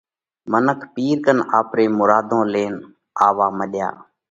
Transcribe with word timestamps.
منک 0.51 0.79
پِير 0.93 1.17
ڪنَ 1.25 1.37
آپري 1.59 1.85
مُراڌون 1.97 2.45
لينَ 2.53 2.73
آوَووا 3.27 3.47
مڏيا۔ 3.57 3.89